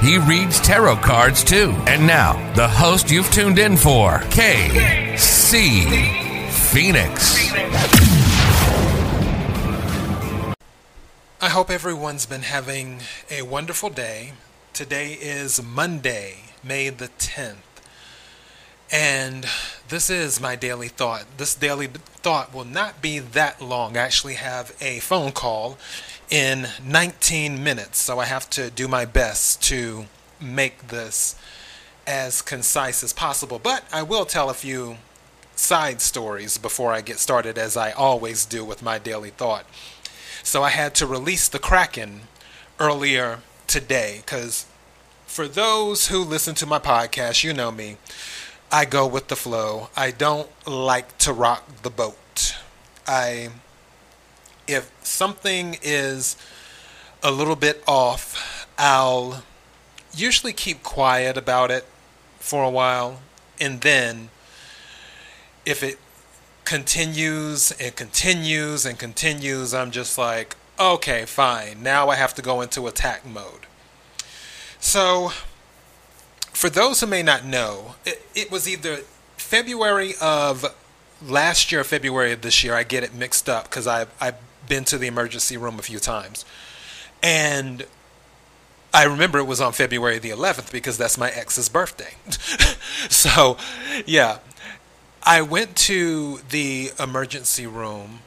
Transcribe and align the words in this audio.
He 0.00 0.16
reads 0.16 0.60
tarot 0.60 0.96
cards 0.96 1.42
too. 1.42 1.74
And 1.88 2.06
now, 2.06 2.34
the 2.54 2.68
host 2.68 3.10
you've 3.10 3.30
tuned 3.32 3.58
in 3.58 3.76
for, 3.76 4.20
KC 4.30 5.18
Phoenix. 6.50 7.52
I 11.40 11.48
hope 11.48 11.68
everyone's 11.68 12.26
been 12.26 12.42
having 12.42 13.00
a 13.28 13.42
wonderful 13.42 13.90
day. 13.90 14.34
Today 14.72 15.14
is 15.14 15.60
Monday, 15.62 16.44
May 16.62 16.90
the 16.90 17.08
10th. 17.08 17.56
And 18.92 19.46
this 19.88 20.08
is 20.10 20.40
my 20.40 20.54
daily 20.54 20.88
thought. 20.88 21.24
This 21.38 21.54
daily 21.56 21.88
thought 21.88 22.54
will 22.54 22.64
not 22.64 23.02
be 23.02 23.18
that 23.18 23.60
long. 23.60 23.96
I 23.96 24.00
actually 24.00 24.34
have 24.34 24.74
a 24.80 25.00
phone 25.00 25.32
call 25.32 25.76
in 26.30 26.68
19 26.84 27.62
minutes, 27.62 27.98
so 27.98 28.18
I 28.18 28.26
have 28.26 28.48
to 28.50 28.70
do 28.70 28.86
my 28.88 29.04
best 29.04 29.62
to 29.64 30.06
make 30.40 30.88
this 30.88 31.34
as 32.06 32.42
concise 32.42 33.02
as 33.02 33.12
possible. 33.12 33.58
But 33.58 33.84
I 33.92 34.02
will 34.02 34.24
tell 34.24 34.50
a 34.50 34.54
few 34.54 34.96
side 35.56 36.00
stories 36.00 36.58
before 36.58 36.92
I 36.92 37.00
get 37.00 37.18
started, 37.18 37.58
as 37.58 37.76
I 37.76 37.92
always 37.92 38.44
do 38.44 38.64
with 38.64 38.82
my 38.82 38.98
daily 38.98 39.30
thought. 39.30 39.66
So 40.42 40.62
I 40.62 40.70
had 40.70 40.94
to 40.96 41.06
release 41.06 41.48
the 41.48 41.58
Kraken 41.58 42.22
earlier 42.78 43.40
today 43.66 44.22
because 44.24 44.66
for 45.26 45.48
those 45.48 46.08
who 46.08 46.22
listen 46.22 46.54
to 46.56 46.66
my 46.66 46.78
podcast, 46.78 47.44
you 47.44 47.52
know 47.52 47.70
me. 47.70 47.96
I 48.70 48.84
go 48.84 49.06
with 49.06 49.28
the 49.28 49.36
flow. 49.36 49.88
I 49.96 50.10
don't 50.10 50.50
like 50.66 51.16
to 51.18 51.32
rock 51.32 51.82
the 51.82 51.90
boat. 51.90 52.56
I 53.06 53.50
if 54.68 54.92
something 55.02 55.78
is 55.82 56.36
a 57.22 57.32
little 57.32 57.56
bit 57.56 57.82
off, 57.88 58.68
I'll 58.78 59.42
usually 60.14 60.52
keep 60.52 60.82
quiet 60.82 61.36
about 61.36 61.70
it 61.70 61.84
for 62.38 62.62
a 62.62 62.70
while. 62.70 63.20
And 63.60 63.80
then 63.80 64.28
if 65.66 65.82
it 65.82 65.98
continues 66.64 67.72
and 67.72 67.96
continues 67.96 68.84
and 68.84 68.98
continues, 68.98 69.74
I'm 69.74 69.90
just 69.90 70.18
like, 70.18 70.54
okay, 70.78 71.24
fine. 71.24 71.82
Now 71.82 72.08
I 72.08 72.16
have 72.16 72.34
to 72.34 72.42
go 72.42 72.60
into 72.60 72.86
attack 72.86 73.26
mode. 73.26 73.66
So, 74.80 75.32
for 76.52 76.70
those 76.70 77.00
who 77.00 77.06
may 77.06 77.22
not 77.22 77.44
know, 77.44 77.94
it, 78.04 78.22
it 78.34 78.50
was 78.50 78.68
either 78.68 78.98
February 79.36 80.14
of 80.20 80.74
last 81.22 81.72
year 81.72 81.80
or 81.80 81.84
February 81.84 82.32
of 82.32 82.42
this 82.42 82.62
year. 82.62 82.74
I 82.74 82.84
get 82.84 83.02
it 83.02 83.14
mixed 83.14 83.48
up 83.48 83.64
because 83.64 83.86
I've, 83.86 84.10
I've 84.20 84.36
been 84.68 84.84
to 84.84 84.98
the 84.98 85.06
emergency 85.06 85.56
room 85.56 85.78
a 85.78 85.82
few 85.82 85.98
times. 85.98 86.44
And 87.22 87.86
I 88.92 89.04
remember 89.04 89.38
it 89.38 89.44
was 89.44 89.60
on 89.60 89.72
February 89.72 90.18
the 90.18 90.30
11th 90.30 90.72
because 90.72 90.96
that's 90.96 91.18
my 91.18 91.30
ex's 91.30 91.68
birthday. 91.68 92.14
so, 93.08 93.56
yeah. 94.06 94.38
I 95.22 95.42
went 95.42 95.76
to 95.76 96.40
the 96.48 96.92
emergency 96.98 97.66
room 97.66 98.20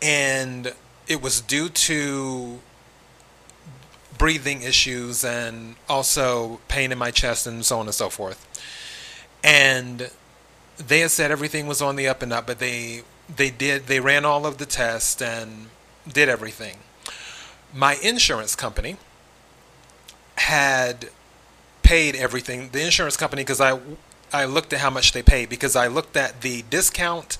and 0.00 0.72
it 1.08 1.20
was 1.20 1.40
due 1.40 1.68
to 1.68 2.60
breathing 4.16 4.62
issues 4.62 5.24
and 5.24 5.76
also 5.88 6.60
pain 6.68 6.92
in 6.92 6.98
my 6.98 7.10
chest 7.10 7.46
and 7.46 7.64
so 7.64 7.78
on 7.80 7.86
and 7.86 7.94
so 7.94 8.08
forth. 8.08 8.48
And 9.42 10.10
they 10.78 11.00
had 11.00 11.10
said 11.10 11.30
everything 11.30 11.66
was 11.66 11.82
on 11.82 11.96
the 11.96 12.08
up 12.08 12.22
and 12.22 12.32
up, 12.32 12.46
but 12.46 12.58
they 12.58 13.02
they 13.34 13.50
did 13.50 13.86
they 13.86 14.00
ran 14.00 14.24
all 14.24 14.46
of 14.46 14.58
the 14.58 14.66
tests 14.66 15.20
and 15.20 15.68
did 16.10 16.28
everything. 16.28 16.78
My 17.72 17.96
insurance 18.02 18.54
company 18.54 18.96
had 20.36 21.10
paid 21.82 22.16
everything. 22.16 22.70
The 22.70 22.84
insurance 22.84 23.16
company 23.16 23.42
because 23.42 23.60
I 23.60 23.78
I 24.32 24.44
looked 24.44 24.72
at 24.72 24.80
how 24.80 24.90
much 24.90 25.12
they 25.12 25.22
paid 25.22 25.48
because 25.48 25.76
I 25.76 25.86
looked 25.86 26.16
at 26.16 26.40
the 26.40 26.62
discount 26.70 27.38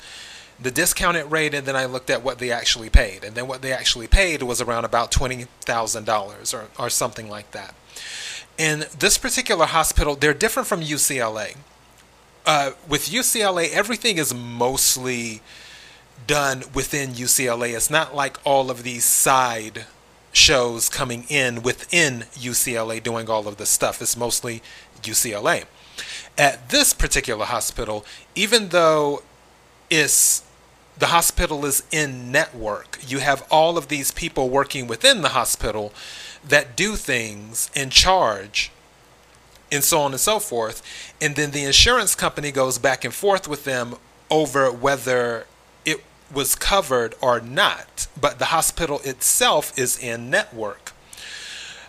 the 0.60 0.70
discounted 0.70 1.30
rate 1.30 1.54
and 1.54 1.66
then 1.66 1.76
I 1.76 1.84
looked 1.86 2.10
at 2.10 2.22
what 2.22 2.38
they 2.38 2.50
actually 2.50 2.90
paid. 2.90 3.24
And 3.24 3.34
then 3.34 3.48
what 3.48 3.62
they 3.62 3.72
actually 3.72 4.06
paid 4.06 4.42
was 4.42 4.60
around 4.60 4.84
about 4.84 5.10
$20,000 5.10 6.54
or, 6.54 6.68
or 6.78 6.90
something 6.90 7.28
like 7.28 7.50
that. 7.50 7.74
In 8.56 8.84
this 8.96 9.18
particular 9.18 9.66
hospital, 9.66 10.14
they're 10.14 10.34
different 10.34 10.68
from 10.68 10.80
UCLA. 10.80 11.56
Uh, 12.46 12.72
with 12.88 13.08
UCLA, 13.08 13.70
everything 13.72 14.18
is 14.18 14.32
mostly 14.32 15.40
done 16.26 16.64
within 16.72 17.10
UCLA. 17.10 17.74
It's 17.74 17.90
not 17.90 18.14
like 18.14 18.38
all 18.44 18.70
of 18.70 18.82
these 18.82 19.04
side 19.04 19.86
shows 20.32 20.88
coming 20.88 21.24
in 21.28 21.62
within 21.62 22.24
UCLA 22.34 23.02
doing 23.02 23.28
all 23.28 23.46
of 23.46 23.56
this 23.56 23.70
stuff. 23.70 24.02
It's 24.02 24.16
mostly 24.16 24.62
UCLA. 25.02 25.64
At 26.36 26.70
this 26.70 26.92
particular 26.92 27.44
hospital, 27.44 28.04
even 28.34 28.70
though 28.70 29.22
it's 29.90 30.42
the 30.96 31.06
hospital 31.06 31.64
is 31.66 31.82
in 31.90 32.30
network. 32.30 32.98
You 33.06 33.18
have 33.18 33.46
all 33.50 33.76
of 33.76 33.88
these 33.88 34.10
people 34.12 34.48
working 34.48 34.86
within 34.86 35.22
the 35.22 35.30
hospital 35.30 35.92
that 36.46 36.76
do 36.76 36.94
things 36.96 37.70
in 37.74 37.90
charge 37.90 38.70
and 39.72 39.82
so 39.82 40.00
on 40.00 40.12
and 40.12 40.20
so 40.20 40.38
forth. 40.38 40.82
And 41.20 41.34
then 41.34 41.50
the 41.50 41.64
insurance 41.64 42.14
company 42.14 42.52
goes 42.52 42.78
back 42.78 43.04
and 43.04 43.12
forth 43.12 43.48
with 43.48 43.64
them 43.64 43.96
over 44.30 44.70
whether 44.70 45.46
it 45.84 46.02
was 46.32 46.54
covered 46.54 47.14
or 47.20 47.40
not. 47.40 48.06
But 48.20 48.38
the 48.38 48.46
hospital 48.46 49.00
itself 49.04 49.76
is 49.78 49.98
in 49.98 50.30
network 50.30 50.94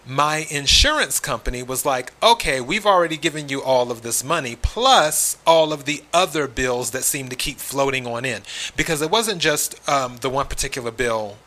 my 0.08 0.46
insurance 0.50 1.20
company 1.20 1.64
was 1.64 1.86
like, 1.86 2.14
okay, 2.22 2.62
we've 2.62 2.86
already 2.86 3.18
given 3.18 3.50
you 3.50 3.62
all 3.62 3.92
of 3.92 4.02
this 4.02 4.24
money, 4.24 4.56
plus 4.56 5.38
all 5.48 5.74
of 5.74 5.86
the 5.86 6.04
other 6.14 6.48
bills 6.48 6.92
that 6.92 7.04
seem 7.04 7.30
to 7.30 7.36
keep 7.36 7.58
floating 7.58 8.06
on 8.06 8.24
in. 8.26 8.42
Because 8.78 9.02
it 9.02 9.10
wasn't 9.10 9.42
just 9.42 9.88
um, 9.90 10.18
the 10.18 10.30
one 10.30 10.46
particular 10.48 10.92
bill 10.92 11.38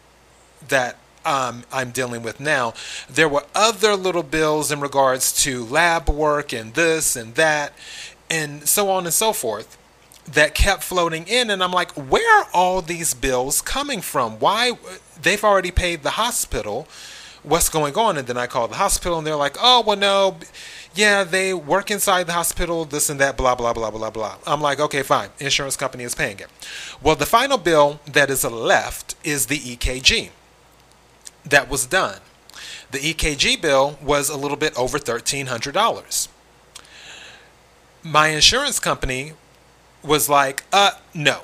that 0.66 0.96
um, 1.24 1.64
I'm 1.72 1.90
dealing 1.90 2.22
with 2.22 2.40
now. 2.40 2.74
There 3.08 3.28
were 3.28 3.44
other 3.54 3.94
little 3.94 4.22
bills 4.22 4.72
in 4.72 4.80
regards 4.80 5.32
to 5.44 5.64
lab 5.64 6.08
work 6.08 6.52
and 6.52 6.74
this 6.74 7.14
and 7.14 7.34
that, 7.36 7.72
and 8.28 8.68
so 8.68 8.90
on 8.90 9.04
and 9.04 9.14
so 9.14 9.32
forth. 9.32 9.77
That 10.32 10.54
kept 10.54 10.82
floating 10.82 11.26
in, 11.26 11.48
and 11.48 11.62
I'm 11.62 11.72
like, 11.72 11.92
where 11.92 12.40
are 12.40 12.48
all 12.52 12.82
these 12.82 13.14
bills 13.14 13.62
coming 13.62 14.02
from? 14.02 14.38
Why? 14.38 14.72
They've 15.20 15.42
already 15.42 15.70
paid 15.70 16.02
the 16.02 16.10
hospital 16.10 16.86
what's 17.42 17.68
going 17.68 17.96
on? 17.96 18.16
And 18.16 18.26
then 18.26 18.36
I 18.36 18.46
call 18.46 18.68
the 18.68 18.76
hospital 18.76 19.18
and 19.18 19.26
they're 19.26 19.36
like, 19.36 19.56
oh, 19.60 19.82
well, 19.86 19.96
no, 19.96 20.36
yeah, 20.94 21.24
they 21.24 21.54
work 21.54 21.90
inside 21.90 22.26
the 22.26 22.32
hospital, 22.32 22.84
this 22.84 23.08
and 23.08 23.20
that, 23.20 23.36
blah, 23.36 23.54
blah, 23.54 23.72
blah, 23.72 23.90
blah, 23.90 24.10
blah. 24.10 24.36
I'm 24.46 24.60
like, 24.60 24.80
okay, 24.80 25.02
fine. 25.02 25.30
Insurance 25.38 25.76
company 25.76 26.04
is 26.04 26.14
paying 26.14 26.38
it. 26.38 26.48
Well, 27.02 27.16
the 27.16 27.26
final 27.26 27.58
bill 27.58 28.00
that 28.06 28.30
is 28.30 28.44
left 28.44 29.14
is 29.24 29.46
the 29.46 29.58
EKG 29.58 30.30
that 31.44 31.68
was 31.70 31.86
done. 31.86 32.20
The 32.90 32.98
EKG 32.98 33.60
bill 33.60 33.98
was 34.02 34.28
a 34.28 34.36
little 34.36 34.56
bit 34.56 34.76
over 34.76 34.98
$1,300. 34.98 36.28
My 38.02 38.28
insurance 38.28 38.80
company 38.80 39.32
was 40.02 40.28
like, 40.28 40.64
uh, 40.72 40.92
no, 41.14 41.42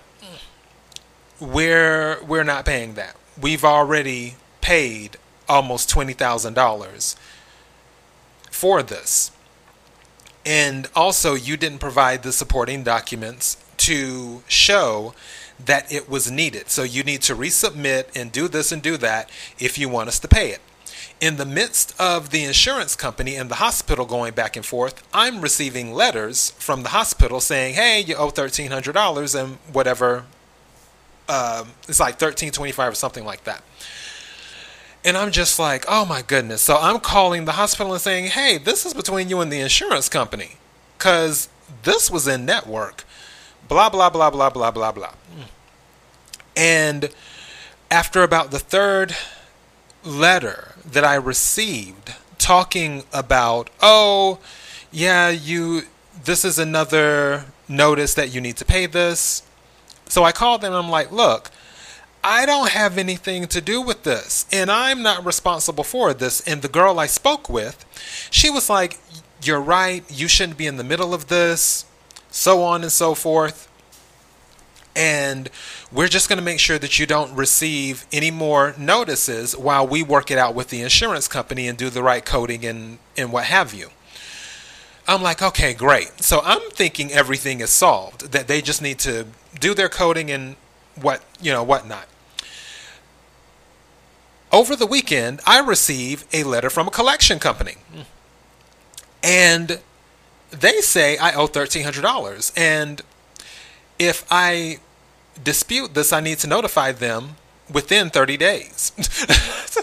we're, 1.41 2.23
we're 2.25 2.45
not 2.45 2.65
paying 2.65 2.95
that. 2.95 3.17
We've 3.41 3.65
already 3.65 4.37
paid 4.61 5.17
almost 5.49 5.91
$20,000 5.91 7.17
for 8.51 8.83
this. 8.83 9.31
And 10.47 10.89
also, 10.95 11.35
you 11.35 11.57
didn't 11.57 11.79
provide 11.79 12.23
the 12.23 12.33
supporting 12.33 12.83
documents 12.83 13.57
to 13.79 14.43
show 14.47 15.15
that 15.65 15.91
it 15.93 16.09
was 16.09 16.31
needed. 16.31 16.69
So 16.71 16.83
you 16.83 17.03
need 17.03 17.23
to 17.23 17.35
resubmit 17.35 18.07
and 18.15 18.31
do 18.31 18.49
this 18.49 18.73
and 18.73 18.83
do 18.83 18.97
that 18.99 19.31
if 19.59 19.79
you 19.79 19.89
want 19.89 20.09
us 20.09 20.19
to 20.21 20.29
pay 20.29 20.51
it. 20.51 20.61
In 21.21 21.37
the 21.37 21.47
midst 21.47 21.99
of 21.99 22.31
the 22.31 22.45
insurance 22.45 22.97
company 22.97 23.37
and 23.37 23.51
the 23.51 23.57
hospital 23.57 24.05
going 24.05 24.35
back 24.35 24.57
and 24.57 24.67
forth, 24.67 25.03
I'm 25.15 25.41
receiving 25.41 25.95
letters 25.95 26.51
from 26.59 26.83
the 26.83 26.91
hospital 26.91 27.41
saying, 27.41 27.75
"Hey, 27.75 28.01
you 28.01 28.17
owe 28.17 28.31
thirteen 28.31 28.71
hundred 28.71 28.93
dollars 28.93 29.35
and 29.35 29.59
whatever." 29.73 30.25
Um, 31.29 31.69
it's 31.89 32.01
like 32.01 32.19
thirteen 32.19 32.51
twenty-five 32.51 32.93
or 32.93 32.97
something 32.97 33.25
like 33.25 33.45
that. 33.45 33.63
And 35.05 35.19
I'm 35.19 35.31
just 35.31 35.59
like, 35.59 35.85
oh 35.87 36.07
my 36.07 36.23
goodness. 36.23 36.63
So 36.63 36.79
I'm 36.79 36.99
calling 36.99 37.45
the 37.45 37.53
hospital 37.53 37.93
and 37.93 38.01
saying, 38.01 38.29
hey, 38.29 38.57
this 38.57 38.87
is 38.87 38.95
between 38.95 39.29
you 39.29 39.41
and 39.41 39.53
the 39.53 39.61
insurance 39.61 40.09
company. 40.09 40.53
Because 40.97 41.51
this 41.83 42.11
was 42.11 42.27
in 42.27 42.47
network. 42.47 43.05
Blah, 43.69 43.91
blah, 43.91 44.09
blah, 44.09 44.31
blah, 44.31 44.49
blah, 44.49 44.71
blah, 44.71 44.93
blah. 44.93 45.13
And 46.57 47.11
after 47.91 48.23
about 48.23 48.51
the 48.51 48.59
third 48.59 49.15
letter 50.05 50.73
that 50.85 51.05
I 51.05 51.15
received 51.15 52.15
talking 52.39 53.05
about, 53.13 53.71
oh, 53.81 54.39
yeah, 54.93 55.31
you, 55.31 55.83
this 56.25 56.45
is 56.45 56.59
another 56.59 57.47
notice 57.69 58.15
that 58.15 58.33
you 58.35 58.41
need 58.41 58.57
to 58.59 58.65
pay 58.65 58.87
this. 58.87 59.43
So 60.07 60.25
I 60.25 60.33
called 60.33 60.61
them 60.61 60.73
I'm 60.73 60.91
like, 60.91 61.11
look, 61.11 61.51
I 62.23 62.47
don't 62.47 62.71
have 62.71 62.97
anything 62.97 63.47
to 63.49 63.61
do 63.61 63.83
with 63.83 64.05
this, 64.05 64.47
and 64.51 64.71
I'm 64.71 65.03
not 65.03 65.27
responsible 65.27 65.85
for 65.85 66.15
this. 66.15 66.41
And 66.49 66.63
the 66.63 66.69
girl 66.69 66.99
I 66.99 67.05
spoke 67.05 67.51
with, 67.51 67.85
she 68.31 68.49
was 68.49 68.71
like, 68.71 68.99
You're 69.43 69.61
right, 69.61 70.03
you 70.11 70.27
shouldn't 70.27 70.57
be 70.57 70.67
in 70.67 70.79
the 70.79 70.85
middle 70.85 71.13
of 71.13 71.29
this, 71.29 71.85
so 72.31 72.63
on 72.63 72.81
and 72.81 72.91
so 72.91 73.15
forth. 73.15 73.69
And 74.97 75.51
we're 75.91 76.09
just 76.09 76.29
going 76.29 76.39
to 76.39 76.45
make 76.45 76.61
sure 76.61 76.79
that 76.79 76.99
you 76.99 77.07
don't 77.07 77.35
receive 77.35 78.07
any 78.13 78.31
more 78.31 78.75
notices 78.79 79.57
while 79.57 79.87
we 79.87 80.03
work 80.03 80.31
it 80.31 80.39
out 80.39 80.55
with 80.55 80.69
the 80.69 80.83
insurance 80.83 81.27
company 81.27 81.67
and 81.67 81.77
do 81.77 81.91
the 81.91 82.03
right 82.03 82.25
coding 82.25 82.65
and, 82.65 82.99
and 83.17 83.33
what 83.33 83.45
have 83.45 83.75
you. 83.75 83.91
I'm 85.07 85.23
like, 85.23 85.43
okay, 85.43 85.75
great. 85.75 86.23
So 86.23 86.41
I'm 86.45 86.71
thinking 86.71 87.13
everything 87.13 87.61
is 87.61 87.71
solved, 87.71 88.33
that 88.33 88.49
they 88.49 88.63
just 88.63 88.81
need 88.81 88.99
to 89.01 89.27
do 89.59 89.75
their 89.75 89.89
coding 89.89 90.31
and 90.31 90.57
what, 91.01 91.23
you 91.41 91.53
know, 91.53 91.63
whatnot. 91.63 92.07
Over 94.51 94.77
the 94.77 94.87
weekend, 94.87 95.41
I 95.45 95.59
receive 95.59 96.25
a 96.33 96.45
letter 96.45 96.71
from 96.71 96.87
a 96.87 96.91
collection 96.91 97.39
company. 97.39 97.75
Hmm. 97.93 98.01
And 99.23 99.81
they 100.51 100.81
say 100.81 101.19
I 101.19 101.35
owe 101.35 101.49
$1,300. 101.49 102.53
And 102.57 103.03
if 103.99 104.25
I 104.31 104.79
dispute 105.43 105.95
this, 105.95 106.13
I 106.13 106.21
need 106.21 106.39
to 106.39 106.47
notify 106.47 106.93
them 106.93 107.37
within 107.73 108.11
30 108.11 108.37
days. 108.37 108.93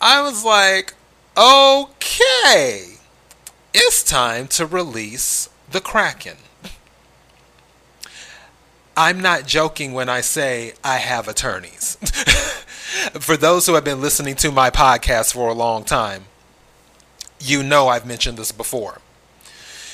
I 0.00 0.22
was 0.22 0.44
like, 0.44 0.94
okay, 1.36 2.98
it's 3.74 4.02
time 4.02 4.46
to 4.48 4.66
release 4.66 5.48
the 5.70 5.80
Kraken. 5.80 6.36
I'm 8.96 9.20
not 9.20 9.46
joking 9.46 9.92
when 9.92 10.08
I 10.08 10.20
say 10.20 10.72
I 10.82 10.96
have 10.96 11.28
attorneys. 11.28 11.96
for 13.20 13.36
those 13.36 13.66
who 13.66 13.74
have 13.74 13.84
been 13.84 14.00
listening 14.00 14.34
to 14.36 14.50
my 14.50 14.70
podcast 14.70 15.34
for 15.34 15.48
a 15.48 15.54
long 15.54 15.84
time, 15.84 16.24
you 17.38 17.62
know 17.62 17.86
I've 17.86 18.06
mentioned 18.06 18.38
this 18.38 18.50
before. 18.50 19.00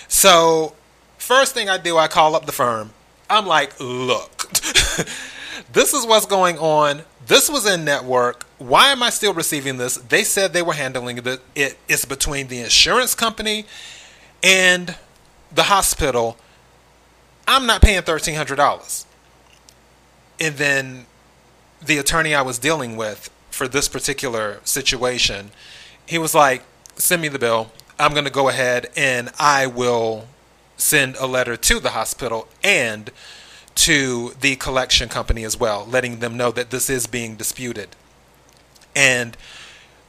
So, 0.08 0.75
first 1.24 1.54
thing 1.54 1.68
I 1.68 1.78
do, 1.78 1.96
I 1.96 2.08
call 2.08 2.36
up 2.36 2.46
the 2.46 2.52
firm. 2.52 2.90
I'm 3.28 3.46
like, 3.46 3.78
look, 3.80 4.50
this 5.72 5.94
is 5.94 6.06
what's 6.06 6.26
going 6.26 6.58
on. 6.58 7.02
This 7.26 7.48
was 7.48 7.66
in 7.66 7.84
network. 7.84 8.44
Why 8.58 8.88
am 8.88 9.02
I 9.02 9.10
still 9.10 9.32
receiving 9.32 9.78
this? 9.78 9.96
They 9.96 10.24
said 10.24 10.52
they 10.52 10.62
were 10.62 10.74
handling 10.74 11.18
it. 11.54 11.78
It's 11.88 12.04
between 12.04 12.48
the 12.48 12.60
insurance 12.60 13.14
company 13.14 13.64
and 14.42 14.96
the 15.54 15.64
hospital 15.64 16.36
I'm 17.46 17.66
not 17.66 17.82
paying 17.82 18.02
thirteen 18.02 18.36
hundred 18.36 18.56
dollars. 18.56 19.06
And 20.40 20.56
then 20.56 21.06
the 21.84 21.98
attorney 21.98 22.34
I 22.34 22.42
was 22.42 22.58
dealing 22.58 22.96
with 22.96 23.30
for 23.50 23.68
this 23.68 23.88
particular 23.88 24.60
situation, 24.64 25.50
he 26.06 26.18
was 26.18 26.34
like, 26.34 26.62
"Send 26.96 27.22
me 27.22 27.28
the 27.28 27.38
bill. 27.38 27.70
I'm 27.98 28.12
going 28.12 28.24
to 28.24 28.30
go 28.30 28.48
ahead 28.48 28.90
and 28.96 29.30
I 29.38 29.66
will 29.66 30.26
send 30.76 31.16
a 31.16 31.26
letter 31.26 31.56
to 31.56 31.80
the 31.80 31.90
hospital 31.90 32.48
and 32.62 33.10
to 33.74 34.34
the 34.40 34.56
collection 34.56 35.08
company 35.08 35.44
as 35.44 35.56
well, 35.56 35.84
letting 35.84 36.20
them 36.20 36.36
know 36.36 36.50
that 36.52 36.70
this 36.70 36.88
is 36.88 37.06
being 37.06 37.34
disputed. 37.34 37.88
And 38.94 39.36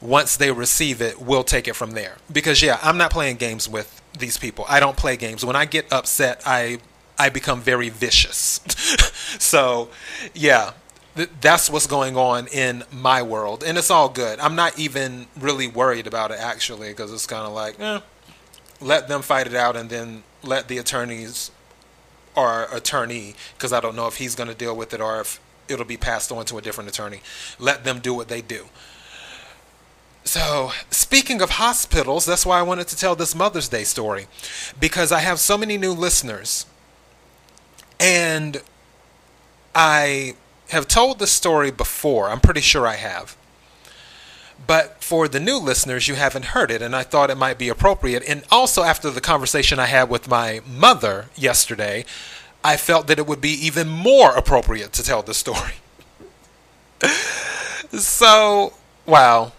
once 0.00 0.36
they 0.36 0.52
receive 0.52 1.00
it, 1.00 1.20
we'll 1.20 1.44
take 1.44 1.66
it 1.66 1.74
from 1.74 1.92
there. 1.92 2.16
Because 2.32 2.62
yeah, 2.62 2.78
I'm 2.82 2.96
not 2.96 3.10
playing 3.10 3.36
games 3.36 3.68
with 3.68 4.00
these 4.18 4.38
people. 4.38 4.64
I 4.68 4.80
don't 4.80 4.96
play 4.96 5.16
games. 5.16 5.44
When 5.44 5.56
I 5.56 5.64
get 5.64 5.92
upset, 5.92 6.42
I 6.46 6.78
I 7.18 7.28
become 7.28 7.60
very 7.60 7.88
vicious. 7.88 8.60
so, 9.38 9.88
yeah, 10.34 10.72
th- 11.16 11.30
that's 11.40 11.70
what's 11.70 11.86
going 11.86 12.16
on 12.16 12.46
in 12.48 12.84
my 12.92 13.22
world, 13.22 13.64
and 13.64 13.78
it's 13.78 13.90
all 13.90 14.08
good. 14.08 14.38
I'm 14.38 14.54
not 14.54 14.78
even 14.78 15.26
really 15.38 15.66
worried 15.66 16.06
about 16.06 16.30
it 16.30 16.38
actually, 16.38 16.88
because 16.90 17.12
it's 17.12 17.26
kind 17.26 17.46
of 17.46 17.52
like, 17.52 17.80
eh, 17.80 18.00
let 18.80 19.08
them 19.08 19.22
fight 19.22 19.46
it 19.46 19.54
out, 19.54 19.76
and 19.76 19.90
then 19.90 20.22
let 20.42 20.68
the 20.68 20.78
attorneys 20.78 21.50
or 22.34 22.68
attorney, 22.72 23.34
because 23.54 23.72
I 23.72 23.80
don't 23.80 23.96
know 23.96 24.06
if 24.06 24.16
he's 24.16 24.34
going 24.34 24.48
to 24.48 24.54
deal 24.54 24.76
with 24.76 24.92
it 24.92 25.00
or 25.00 25.20
if 25.20 25.40
it'll 25.68 25.86
be 25.86 25.96
passed 25.96 26.30
on 26.30 26.44
to 26.46 26.58
a 26.58 26.62
different 26.62 26.90
attorney. 26.90 27.20
Let 27.58 27.84
them 27.84 28.00
do 28.00 28.12
what 28.14 28.28
they 28.28 28.42
do. 28.42 28.66
So, 30.24 30.72
speaking 30.90 31.40
of 31.40 31.50
hospitals, 31.50 32.26
that's 32.26 32.44
why 32.44 32.58
I 32.58 32.62
wanted 32.62 32.88
to 32.88 32.96
tell 32.96 33.14
this 33.14 33.34
Mother's 33.34 33.68
Day 33.68 33.84
story 33.84 34.26
because 34.78 35.12
I 35.12 35.20
have 35.20 35.38
so 35.38 35.56
many 35.56 35.78
new 35.78 35.92
listeners 35.92 36.66
and 38.00 38.60
I 39.72 40.34
have 40.70 40.88
told 40.88 41.20
the 41.20 41.28
story 41.28 41.70
before. 41.70 42.28
I'm 42.28 42.40
pretty 42.40 42.60
sure 42.60 42.88
I 42.88 42.96
have. 42.96 43.36
But 44.66 45.02
for 45.02 45.28
the 45.28 45.40
new 45.40 45.58
listeners, 45.58 46.08
you 46.08 46.14
haven't 46.14 46.46
heard 46.46 46.70
it, 46.70 46.82
and 46.82 46.94
I 46.96 47.02
thought 47.02 47.30
it 47.30 47.36
might 47.36 47.58
be 47.58 47.68
appropriate. 47.68 48.24
And 48.26 48.44
also, 48.50 48.82
after 48.82 49.10
the 49.10 49.20
conversation 49.20 49.78
I 49.78 49.86
had 49.86 50.10
with 50.10 50.28
my 50.28 50.60
mother 50.66 51.26
yesterday, 51.36 52.04
I 52.64 52.76
felt 52.76 53.06
that 53.06 53.18
it 53.18 53.26
would 53.26 53.40
be 53.40 53.50
even 53.50 53.88
more 53.88 54.34
appropriate 54.34 54.92
to 54.94 55.04
tell 55.04 55.22
the 55.22 55.34
story. 55.34 55.74
so, 57.90 58.72
wow. 59.04 59.52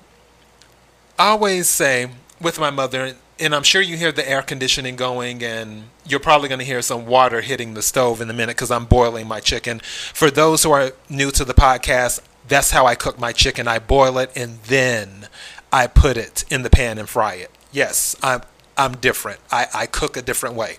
I 1.18 1.30
always 1.30 1.70
say 1.70 2.10
with 2.42 2.60
my 2.60 2.70
mother, 2.70 3.16
and 3.40 3.56
I'm 3.56 3.64
sure 3.64 3.82
you 3.82 3.98
hear 3.98 4.12
the 4.12 4.30
air 4.30 4.42
conditioning 4.42 4.98
going, 4.98 5.42
and 5.44 5.84
you're 6.06 6.20
probably 6.20 6.50
going 6.50 6.60
to 6.60 6.66
hear 6.66 6.82
some 6.82 7.06
water 7.06 7.42
hitting 7.42 7.76
the 7.76 7.82
stove 7.82 8.20
in 8.20 8.30
a 8.30 8.34
minute 8.34 8.56
because 8.56 8.72
I'm 8.72 8.86
boiling 8.86 9.28
my 9.28 9.40
chicken. 9.40 9.80
For 9.80 10.30
those 10.30 10.64
who 10.64 10.72
are 10.72 10.92
new 11.10 11.32
to 11.32 11.46
the 11.46 11.54
podcast, 11.54 12.22
that's 12.48 12.72
how 12.72 12.86
I 12.86 12.96
cook 12.96 13.20
my 13.20 13.32
chicken. 13.32 13.68
I 13.68 13.80
boil 13.80 14.18
it 14.18 14.32
and 14.36 14.60
then 14.64 15.28
I 15.72 15.88
put 15.88 16.18
it 16.18 16.46
in 16.50 16.64
the 16.64 16.70
pan 16.70 16.98
and 16.98 17.08
fry 17.08 17.36
it. 17.36 17.52
Yes, 17.72 18.16
I'm 18.24 18.42
I'm 18.78 18.94
different. 18.98 19.40
I, 19.52 19.68
I 19.74 19.86
cook 19.88 20.16
a 20.16 20.22
different 20.22 20.56
way. 20.56 20.78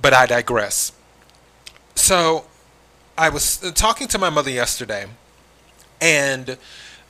But 0.00 0.14
I 0.14 0.26
digress. 0.26 0.92
So 1.94 2.46
I 3.18 3.28
was 3.28 3.58
talking 3.74 4.08
to 4.08 4.18
my 4.18 4.30
mother 4.30 4.50
yesterday, 4.50 5.06
and 6.00 6.56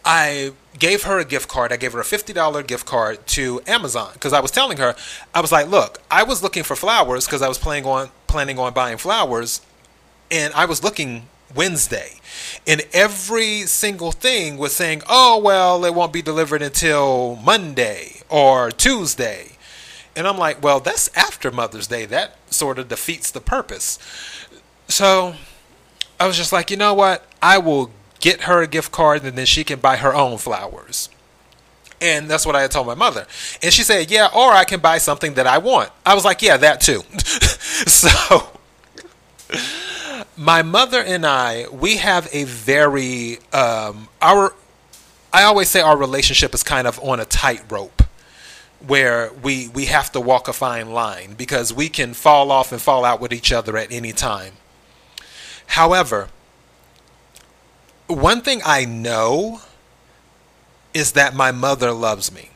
I 0.05 0.53
gave 0.79 1.05
her 1.05 1.19
a 1.19 1.25
gift 1.25 1.49
card. 1.49 1.73
I 1.73 1.77
gave 1.77 1.93
her 1.93 2.01
a 2.01 2.05
$50 2.05 2.67
gift 2.67 2.87
card 2.87 3.27
to 3.29 3.61
Amazon 3.67 4.11
because 4.15 4.33
I 4.33 4.41
was 4.41 4.51
telling 4.51 4.79
her, 4.79 4.97
I 5.35 5.41
was 5.41 5.53
like, 5.53 5.69
look, 5.69 6.01
I 6.11 6.25
was 6.25 6.43
looking 6.43 6.65
for 6.65 6.75
flowers 6.75 7.27
because 7.27 7.43
I 7.43 7.49
was 7.49 7.59
planning 7.59 7.87
on 7.87 8.11
planning 8.27 8.59
on 8.59 8.73
buying 8.73 8.97
flowers 8.97 9.61
and 10.31 10.53
I 10.55 10.65
was 10.65 10.83
looking 10.83 11.29
Wednesday. 11.55 12.21
And 12.67 12.83
every 12.93 13.63
single 13.63 14.13
thing 14.13 14.57
was 14.57 14.75
saying, 14.75 15.03
"Oh, 15.09 15.39
well, 15.39 15.85
it 15.85 15.95
won't 15.95 16.13
be 16.13 16.23
delivered 16.23 16.63
until 16.63 17.37
Monday 17.37 18.23
or 18.29 18.71
Tuesday." 18.71 19.53
And 20.15 20.29
I'm 20.29 20.39
like, 20.39 20.63
"Well, 20.63 20.81
that's 20.81 21.09
after 21.17 21.51
Mother's 21.51 21.87
Day. 21.87 22.07
That 22.07 22.37
sort 22.51 22.79
of 22.79 22.89
defeats 22.89 23.31
the 23.31 23.41
purpose." 23.41 23.99
So, 24.89 25.35
I 26.21 26.27
was 26.27 26.37
just 26.37 26.53
like, 26.53 26.71
"You 26.71 26.77
know 26.77 26.95
what? 26.95 27.27
I 27.41 27.59
will 27.59 27.91
get 28.23 28.43
her 28.43 28.63
a 28.63 28.67
gift 28.67 28.91
card 28.91 29.23
and 29.25 29.37
then 29.37 29.45
she 29.45 29.65
can 29.65 29.81
buy 29.81 29.97
her 29.97 30.15
own 30.15 30.39
flowers. 30.39 31.11
And 32.01 32.31
that's 32.31 32.47
what 32.47 32.57
I 32.57 32.63
had 32.63 32.71
told 32.71 32.87
my 32.87 32.95
mother. 32.95 33.27
And 33.63 33.73
she 33.73 33.83
said, 33.83 34.11
Yeah, 34.11 34.29
or 34.35 34.53
I 34.53 34.65
can 34.65 34.81
buy 34.81 34.99
something 34.99 35.35
that 35.35 35.47
I 35.47 35.59
want. 35.59 35.91
I 36.07 36.15
was 36.15 36.25
like, 36.25 36.41
Yeah, 36.41 36.57
that 36.57 36.81
too. 36.81 37.03
so, 37.87 38.49
my 40.43 40.63
mother 40.63 41.01
and 41.01 41.25
I, 41.25 41.67
we 41.71 41.99
have 41.99 42.29
a 42.33 42.43
very, 42.43 43.39
um, 43.53 44.09
our, 44.21 44.53
I 45.33 45.45
always 45.45 45.69
say 45.69 45.81
our 45.81 45.97
relationship 45.97 46.53
is 46.53 46.65
kind 46.65 46.89
of 46.89 46.99
on 46.99 47.21
a 47.21 47.25
tightrope 47.25 48.03
where 48.85 49.33
we, 49.41 49.69
we 49.69 49.85
have 49.85 50.11
to 50.13 50.21
walk 50.21 50.49
a 50.49 50.53
fine 50.53 50.91
line 50.91 51.35
because 51.35 51.73
we 51.73 51.89
can 51.89 52.13
fall 52.13 52.51
off 52.51 52.73
and 52.73 52.83
fall 52.83 53.05
out 53.05 53.21
with 53.21 53.33
each 53.33 53.53
other 53.53 53.77
at 53.77 53.93
any 53.93 54.11
time. 54.11 54.55
However, 55.69 56.29
one 58.09 58.41
thing 58.41 58.61
I 58.65 58.85
know 58.85 59.61
is 60.93 61.13
that 61.13 61.37
my 61.37 61.53
mother 61.53 61.93
loves 61.93 62.33
me. 62.33 62.51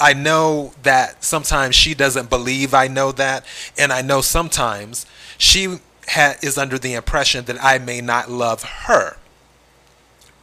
I 0.00 0.14
know 0.14 0.72
that 0.84 1.22
sometimes 1.22 1.74
she 1.74 1.92
doesn't 1.92 2.30
believe 2.30 2.72
I 2.72 2.88
know 2.88 3.12
that, 3.12 3.44
and 3.76 3.92
I 3.92 4.00
know 4.00 4.22
sometimes 4.22 5.04
she 5.36 5.80
ha- 6.08 6.36
is 6.42 6.58
under 6.58 6.78
the 6.78 6.94
impression 6.94 7.44
that 7.46 7.62
I 7.62 7.78
may 7.78 8.00
not 8.00 8.30
love 8.30 8.62
her, 8.62 9.16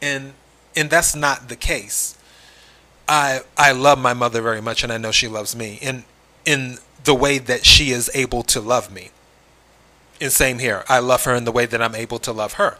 and 0.00 0.34
and 0.76 0.90
that's 0.90 1.14
not 1.14 1.48
the 1.48 1.56
case. 1.56 2.16
I 3.08 3.40
I 3.56 3.72
love 3.72 3.98
my 3.98 4.14
mother 4.14 4.40
very 4.42 4.60
much, 4.60 4.82
and 4.82 4.92
I 4.92 4.98
know 4.98 5.10
she 5.10 5.28
loves 5.28 5.54
me. 5.54 5.78
And 5.82 6.04
in 6.44 6.78
the 7.04 7.14
way 7.14 7.38
that 7.38 7.64
she 7.66 7.90
is 7.90 8.10
able 8.14 8.42
to 8.42 8.60
love 8.60 8.92
me. 8.92 9.10
And 10.20 10.32
same 10.32 10.58
here. 10.58 10.84
I 10.88 10.98
love 11.00 11.24
her 11.24 11.34
in 11.34 11.44
the 11.44 11.52
way 11.52 11.66
that 11.66 11.82
I'm 11.82 11.94
able 11.94 12.18
to 12.20 12.32
love 12.32 12.54
her. 12.54 12.78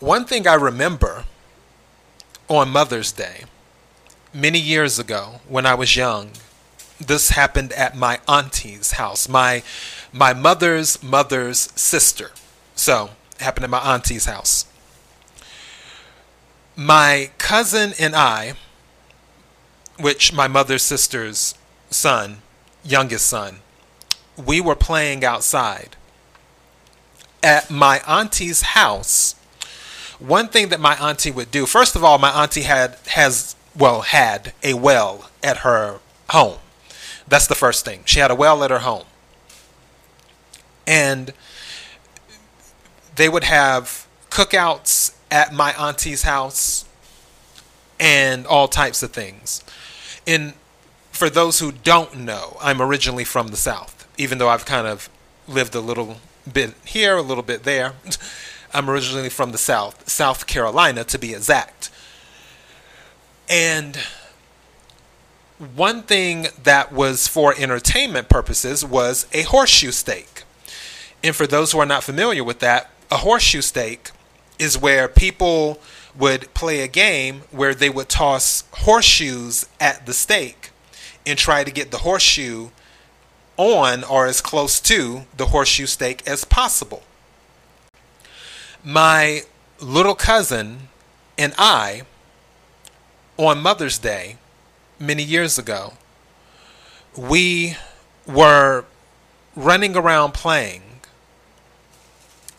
One 0.00 0.24
thing 0.24 0.48
I 0.48 0.54
remember 0.54 1.24
on 2.48 2.70
Mother's 2.70 3.12
Day 3.12 3.44
many 4.34 4.58
years 4.58 4.98
ago 4.98 5.40
when 5.46 5.64
I 5.64 5.74
was 5.74 5.94
young, 5.94 6.30
this 6.98 7.30
happened 7.30 7.72
at 7.72 7.96
my 7.96 8.20
auntie's 8.26 8.92
house, 8.92 9.28
my 9.28 9.62
my 10.12 10.32
mother's 10.34 11.02
mother's 11.02 11.70
sister. 11.74 12.30
So, 12.74 13.10
happened 13.40 13.64
at 13.64 13.70
my 13.70 13.78
auntie's 13.78 14.26
house. 14.26 14.66
My 16.76 17.30
cousin 17.38 17.92
and 17.98 18.14
I, 18.14 18.54
which 19.98 20.32
my 20.32 20.48
mother's 20.48 20.82
sister's 20.82 21.54
son, 21.90 22.38
youngest 22.84 23.26
son, 23.26 23.58
we 24.36 24.60
were 24.60 24.76
playing 24.76 25.24
outside. 25.24 25.96
At 27.42 27.70
my 27.70 28.00
auntie's 28.06 28.62
house, 28.62 29.34
one 30.18 30.48
thing 30.48 30.68
that 30.68 30.80
my 30.80 30.94
auntie 30.96 31.32
would 31.32 31.50
do, 31.50 31.66
first 31.66 31.96
of 31.96 32.04
all, 32.04 32.18
my 32.18 32.30
auntie 32.30 32.62
had 32.62 32.96
has 33.08 33.56
well 33.76 34.02
had 34.02 34.52
a 34.62 34.74
well 34.74 35.28
at 35.42 35.58
her 35.58 35.98
home. 36.30 36.58
That's 37.26 37.46
the 37.46 37.54
first 37.54 37.84
thing. 37.84 38.02
She 38.04 38.20
had 38.20 38.30
a 38.30 38.34
well 38.34 38.62
at 38.62 38.70
her 38.70 38.80
home. 38.80 39.04
And 40.86 41.32
they 43.16 43.28
would 43.28 43.44
have 43.44 44.06
cookouts 44.30 45.14
at 45.30 45.52
my 45.52 45.74
auntie's 45.74 46.22
house 46.22 46.84
and 48.00 48.46
all 48.46 48.68
types 48.68 49.02
of 49.02 49.12
things. 49.12 49.62
And 50.26 50.54
for 51.10 51.30
those 51.30 51.60
who 51.60 51.72
don't 51.72 52.18
know, 52.18 52.56
I'm 52.60 52.80
originally 52.80 53.24
from 53.24 53.48
the 53.48 53.56
South, 53.56 54.08
even 54.18 54.38
though 54.38 54.48
I've 54.48 54.64
kind 54.64 54.86
of 54.86 55.08
lived 55.46 55.74
a 55.74 55.80
little 55.80 56.18
bit 56.50 56.74
here, 56.84 57.16
a 57.16 57.22
little 57.22 57.42
bit 57.42 57.64
there. 57.64 57.94
I'm 58.74 58.88
originally 58.88 59.28
from 59.28 59.52
the 59.52 59.58
South, 59.58 60.08
South 60.08 60.46
Carolina 60.46 61.04
to 61.04 61.18
be 61.18 61.34
exact. 61.34 61.90
And 63.48 63.98
one 65.74 66.02
thing 66.02 66.46
that 66.62 66.90
was 66.92 67.28
for 67.28 67.54
entertainment 67.56 68.28
purposes 68.28 68.84
was 68.84 69.26
a 69.32 69.42
horseshoe 69.42 69.90
stake. 69.90 70.41
And 71.24 71.34
for 71.36 71.46
those 71.46 71.72
who 71.72 71.78
are 71.78 71.86
not 71.86 72.02
familiar 72.02 72.42
with 72.42 72.58
that, 72.60 72.90
a 73.10 73.18
horseshoe 73.18 73.60
stake 73.60 74.10
is 74.58 74.78
where 74.78 75.08
people 75.08 75.80
would 76.16 76.52
play 76.54 76.80
a 76.80 76.88
game 76.88 77.42
where 77.50 77.74
they 77.74 77.88
would 77.88 78.08
toss 78.08 78.64
horseshoes 78.72 79.66
at 79.80 80.06
the 80.06 80.14
stake 80.14 80.70
and 81.26 81.38
try 81.38 81.64
to 81.64 81.70
get 81.70 81.90
the 81.90 81.98
horseshoe 81.98 82.70
on 83.56 84.04
or 84.04 84.26
as 84.26 84.40
close 84.40 84.80
to 84.80 85.22
the 85.36 85.46
horseshoe 85.46 85.86
stake 85.86 86.26
as 86.26 86.44
possible. 86.44 87.02
My 88.84 89.42
little 89.80 90.14
cousin 90.14 90.88
and 91.38 91.54
I, 91.56 92.02
on 93.36 93.62
Mother's 93.62 93.98
Day, 93.98 94.36
many 94.98 95.22
years 95.22 95.58
ago, 95.58 95.94
we 97.16 97.76
were 98.26 98.84
running 99.54 99.96
around 99.96 100.32
playing 100.32 100.82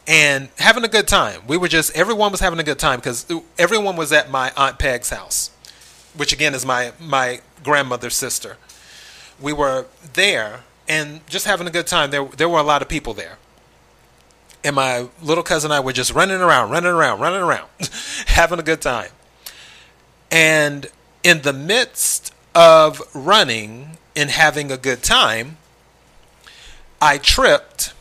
and 0.08 0.50
having 0.58 0.84
a 0.84 0.88
good 0.88 1.08
time. 1.08 1.42
We 1.48 1.58
were 1.58 1.68
just 1.68 1.96
everyone 1.96 2.32
was 2.32 2.40
having 2.40 2.60
a 2.60 2.64
good 2.64 2.80
time 2.80 3.00
because 3.00 3.26
everyone 3.58 3.96
was 3.96 4.12
at 4.12 4.30
my 4.30 4.52
aunt 4.58 4.80
Peg's 4.80 5.10
house, 5.10 5.52
which 6.16 6.34
again 6.34 6.54
is 6.54 6.66
my 6.66 6.94
my 7.00 7.42
grandmother's 7.64 8.16
sister. 8.16 8.58
We 9.42 9.54
were 9.54 9.86
there 10.14 10.62
and 10.88 11.26
just 11.28 11.46
having 11.46 11.68
a 11.68 11.72
good 11.72 11.88
time. 11.88 12.12
There 12.12 12.26
there 12.26 12.50
were 12.50 12.60
a 12.60 12.64
lot 12.64 12.82
of 12.82 12.90
people 12.90 13.14
there. 13.14 13.38
And 14.66 14.76
my 14.76 15.08
little 15.22 15.44
cousin 15.44 15.72
and 15.72 15.76
I 15.76 15.82
were 15.82 15.92
just 15.92 16.14
running 16.14 16.40
around, 16.40 16.70
running 16.70 16.92
around, 16.92 17.20
running 17.20 17.42
around, 17.42 17.68
having 18.28 18.60
a 18.60 18.64
good 18.64 18.82
time. 18.82 19.10
And 20.32 20.88
in 21.22 21.42
the 21.42 21.52
midst 21.52 22.34
of 22.56 23.02
running 23.14 23.98
and 24.16 24.30
having 24.30 24.72
a 24.72 24.78
good 24.78 25.04
time, 25.04 25.58
I 27.02 27.18
tripped 27.18 27.93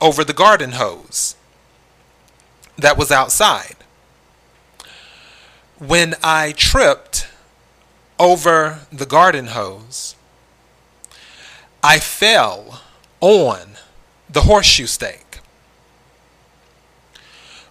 over 0.00 0.24
the 0.24 0.32
garden 0.32 0.72
hose 0.72 1.36
that 2.76 2.96
was 2.96 3.10
outside. 3.10 3.76
When 5.78 6.14
I 6.22 6.52
tripped 6.52 7.28
over 8.18 8.80
the 8.92 9.06
garden 9.06 9.48
hose, 9.48 10.16
I 11.82 11.98
fell 11.98 12.82
on 13.20 13.76
the 14.28 14.42
horseshoe 14.42 14.86
stake. 14.86 15.38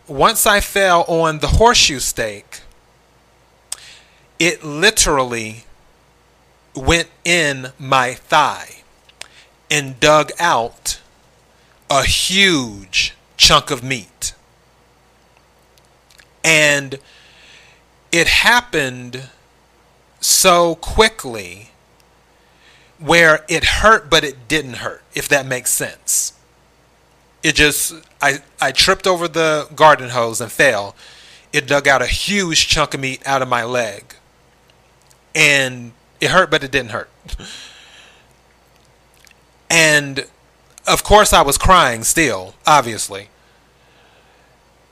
Once 0.07 0.45
I 0.45 0.61
fell 0.61 1.03
on 1.03 1.39
the 1.39 1.47
horseshoe 1.47 1.99
stake, 1.99 2.61
it 4.39 4.63
literally 4.63 5.65
went 6.75 7.09
in 7.25 7.71
my 7.77 8.13
thigh 8.13 8.83
and 9.69 9.99
dug 9.99 10.31
out 10.39 11.01
a 11.89 12.03
huge 12.03 13.13
chunk 13.37 13.71
of 13.71 13.83
meat. 13.83 14.33
And 16.43 16.99
it 18.11 18.27
happened 18.27 19.29
so 20.19 20.75
quickly 20.75 21.71
where 22.99 23.45
it 23.47 23.63
hurt 23.63 24.09
but 24.09 24.23
it 24.23 24.47
didn't 24.47 24.75
hurt 24.75 25.03
if 25.13 25.27
that 25.29 25.45
makes 25.45 25.71
sense. 25.71 26.33
It 27.43 27.55
just 27.55 27.93
i 28.21 28.39
i 28.59 28.71
tripped 28.71 29.05
over 29.05 29.27
the 29.27 29.67
garden 29.75 30.09
hose 30.09 30.41
and 30.41 30.51
fell. 30.51 30.95
It 31.53 31.67
dug 31.67 31.87
out 31.87 32.01
a 32.01 32.07
huge 32.07 32.67
chunk 32.67 32.93
of 32.93 32.99
meat 32.99 33.21
out 33.25 33.41
of 33.41 33.47
my 33.47 33.63
leg. 33.63 34.15
And 35.35 35.93
it 36.19 36.31
hurt 36.31 36.49
but 36.49 36.63
it 36.63 36.71
didn't 36.71 36.91
hurt. 36.91 37.09
And 39.69 40.25
of 40.87 41.03
course 41.03 41.33
I 41.33 41.41
was 41.41 41.57
crying 41.57 42.03
still, 42.03 42.55
obviously. 42.65 43.29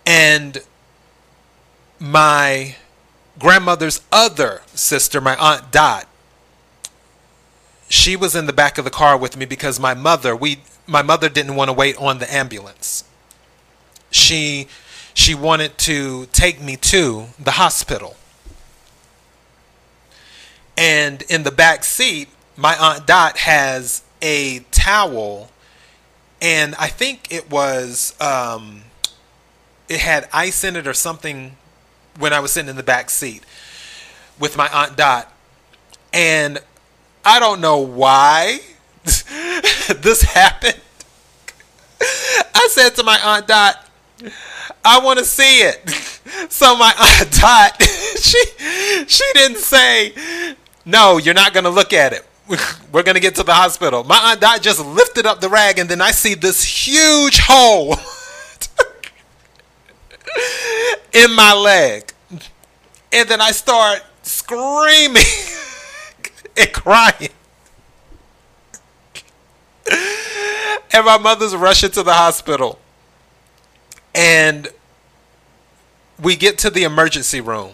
And 0.05 0.59
my 1.99 2.75
grandmother's 3.39 4.01
other 4.11 4.61
sister, 4.73 5.19
my 5.21 5.35
aunt 5.37 5.71
Dot, 5.71 6.07
she 7.87 8.15
was 8.15 8.35
in 8.35 8.45
the 8.45 8.53
back 8.53 8.77
of 8.77 8.85
the 8.85 8.91
car 8.91 9.17
with 9.17 9.37
me 9.37 9.45
because 9.45 9.79
my 9.79 9.93
mother, 9.93 10.35
we 10.35 10.59
my 10.87 11.01
mother 11.01 11.29
didn't 11.29 11.55
want 11.55 11.69
to 11.69 11.73
wait 11.73 11.97
on 11.97 12.19
the 12.19 12.31
ambulance. 12.31 13.03
She 14.11 14.67
she 15.13 15.33
wanted 15.33 15.77
to 15.79 16.27
take 16.27 16.61
me 16.61 16.75
to 16.77 17.27
the 17.39 17.51
hospital. 17.51 18.15
And 20.77 21.21
in 21.23 21.43
the 21.43 21.51
back 21.51 21.85
seat, 21.85 22.27
my 22.57 22.75
aunt 22.77 23.07
Dot 23.07 23.37
has 23.37 24.03
a 24.21 24.59
towel 24.71 25.49
and 26.41 26.75
I 26.75 26.87
think 26.87 27.31
it 27.31 27.49
was 27.49 28.19
um, 28.21 28.83
it 29.89 29.99
had 29.99 30.27
ice 30.33 30.63
in 30.63 30.75
it 30.75 30.87
or 30.87 30.93
something 30.93 31.57
when 32.17 32.33
I 32.33 32.39
was 32.39 32.51
sitting 32.51 32.69
in 32.69 32.75
the 32.75 32.83
back 32.83 33.09
seat 33.09 33.43
with 34.39 34.57
my 34.57 34.67
aunt 34.67 34.97
Dot, 34.97 35.31
and 36.13 36.59
I 37.23 37.39
don't 37.39 37.61
know 37.61 37.79
why 37.79 38.59
this 39.03 40.21
happened. 40.21 40.79
I 42.01 42.67
said 42.71 42.89
to 42.95 43.03
my 43.03 43.19
aunt 43.23 43.47
Dot, 43.47 43.87
"I 44.83 44.99
want 44.99 45.19
to 45.19 45.25
see 45.25 45.61
it." 45.61 46.11
So 46.49 46.75
my 46.75 46.93
aunt 46.99 47.31
Dot, 47.31 47.81
she 47.81 48.43
she 49.07 49.23
didn't 49.33 49.57
say, 49.57 50.55
"No, 50.83 51.17
you're 51.17 51.33
not 51.33 51.53
going 51.53 51.63
to 51.63 51.69
look 51.69 51.93
at 51.93 52.13
it." 52.13 52.25
we're 52.91 53.03
gonna 53.03 53.19
get 53.19 53.35
to 53.35 53.43
the 53.43 53.53
hospital. 53.53 54.03
My 54.03 54.37
aunt 54.41 54.61
just 54.61 54.83
lifted 54.85 55.25
up 55.25 55.41
the 55.41 55.49
rag, 55.49 55.79
and 55.79 55.89
then 55.89 56.01
I 56.01 56.11
see 56.11 56.33
this 56.33 56.63
huge 56.63 57.39
hole 57.39 57.93
in 61.13 61.33
my 61.33 61.53
leg, 61.53 62.11
and 63.11 63.27
then 63.27 63.41
I 63.41 63.51
start 63.51 64.03
screaming 64.21 65.23
and 66.57 66.71
crying. 66.71 67.29
and 70.93 71.05
my 71.05 71.17
mother's 71.17 71.55
rushing 71.55 71.91
to 71.91 72.03
the 72.03 72.13
hospital. 72.13 72.79
And 74.13 74.69
we 76.21 76.37
get 76.37 76.57
to 76.59 76.69
the 76.69 76.83
emergency 76.83 77.41
room. 77.41 77.73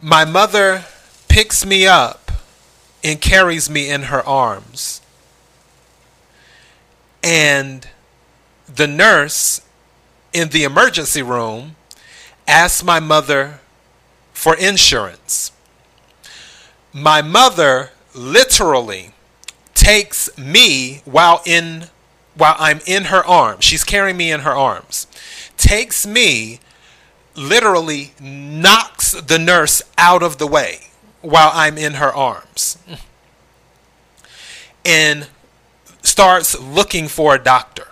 My 0.00 0.24
mother 0.24 0.84
picks 1.32 1.64
me 1.64 1.86
up 1.86 2.30
and 3.02 3.18
carries 3.18 3.70
me 3.70 3.88
in 3.88 4.02
her 4.02 4.22
arms. 4.26 5.00
And 7.22 7.88
the 8.66 8.86
nurse 8.86 9.62
in 10.34 10.50
the 10.50 10.64
emergency 10.64 11.22
room 11.22 11.76
asks 12.46 12.84
my 12.84 13.00
mother 13.00 13.60
for 14.34 14.54
insurance. 14.54 15.52
My 16.92 17.22
mother 17.22 17.92
literally 18.14 19.14
takes 19.72 20.36
me 20.36 21.00
while 21.06 21.40
in 21.46 21.86
while 22.34 22.56
I'm 22.58 22.80
in 22.86 23.04
her 23.04 23.24
arms. 23.24 23.64
She's 23.64 23.84
carrying 23.84 24.18
me 24.18 24.30
in 24.30 24.40
her 24.40 24.52
arms. 24.52 25.06
Takes 25.56 26.06
me 26.06 26.60
literally 27.34 28.12
knocks 28.20 29.12
the 29.12 29.38
nurse 29.38 29.80
out 29.96 30.22
of 30.22 30.36
the 30.36 30.46
way 30.46 30.91
while 31.22 31.50
I'm 31.54 31.78
in 31.78 31.94
her 31.94 32.12
arms. 32.12 32.78
And 34.84 35.28
starts 36.02 36.58
looking 36.58 37.08
for 37.08 37.34
a 37.34 37.38
doctor. 37.38 37.88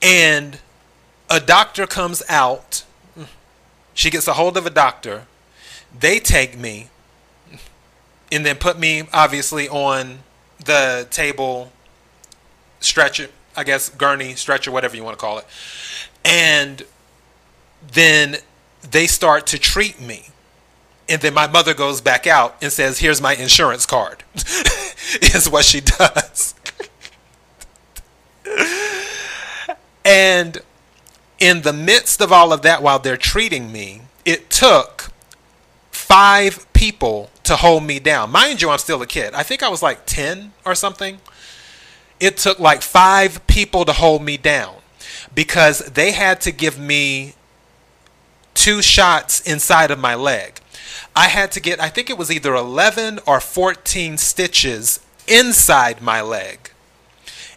And 0.00 0.58
a 1.28 1.40
doctor 1.40 1.86
comes 1.86 2.22
out. 2.28 2.84
She 3.94 4.10
gets 4.10 4.28
a 4.28 4.34
hold 4.34 4.56
of 4.56 4.66
a 4.66 4.70
doctor. 4.70 5.26
They 5.98 6.20
take 6.20 6.56
me 6.56 6.88
and 8.30 8.44
then 8.44 8.56
put 8.56 8.78
me 8.78 9.04
obviously 9.12 9.68
on 9.68 10.20
the 10.64 11.08
table 11.10 11.72
stretcher, 12.80 13.28
I 13.56 13.64
guess 13.64 13.88
gurney, 13.88 14.34
stretcher, 14.34 14.70
whatever 14.70 14.96
you 14.96 15.02
want 15.02 15.18
to 15.18 15.20
call 15.20 15.38
it. 15.38 15.46
And 16.24 16.84
then 17.90 18.36
they 18.88 19.06
start 19.06 19.46
to 19.48 19.58
treat 19.58 20.00
me. 20.00 20.28
And 21.08 21.22
then 21.22 21.32
my 21.34 21.46
mother 21.46 21.74
goes 21.74 22.00
back 22.00 22.26
out 22.26 22.56
and 22.60 22.70
says, 22.70 22.98
Here's 22.98 23.20
my 23.20 23.34
insurance 23.34 23.86
card, 23.86 24.24
is 25.22 25.48
what 25.48 25.64
she 25.64 25.80
does. 25.80 26.54
and 30.04 30.58
in 31.38 31.62
the 31.62 31.72
midst 31.72 32.20
of 32.20 32.32
all 32.32 32.52
of 32.52 32.62
that, 32.62 32.82
while 32.82 32.98
they're 32.98 33.16
treating 33.16 33.72
me, 33.72 34.02
it 34.24 34.50
took 34.50 35.10
five 35.90 36.70
people 36.72 37.30
to 37.44 37.56
hold 37.56 37.84
me 37.84 37.98
down. 37.98 38.30
Mind 38.30 38.60
you, 38.60 38.70
I'm 38.70 38.78
still 38.78 39.00
a 39.02 39.06
kid. 39.06 39.34
I 39.34 39.42
think 39.42 39.62
I 39.62 39.68
was 39.68 39.82
like 39.82 40.06
10 40.06 40.52
or 40.64 40.74
something. 40.74 41.18
It 42.20 42.36
took 42.36 42.58
like 42.58 42.82
five 42.82 43.46
people 43.46 43.84
to 43.84 43.92
hold 43.92 44.22
me 44.22 44.36
down 44.36 44.76
because 45.34 45.78
they 45.80 46.12
had 46.12 46.40
to 46.42 46.50
give 46.50 46.78
me 46.78 47.34
two 48.54 48.82
shots 48.82 49.40
inside 49.40 49.90
of 49.90 49.98
my 49.98 50.14
leg. 50.14 50.60
I 51.18 51.26
had 51.26 51.50
to 51.52 51.60
get, 51.60 51.80
I 51.80 51.88
think 51.88 52.10
it 52.10 52.16
was 52.16 52.30
either 52.30 52.54
11 52.54 53.18
or 53.26 53.40
14 53.40 54.18
stitches 54.18 55.00
inside 55.26 56.00
my 56.00 56.20
leg. 56.20 56.70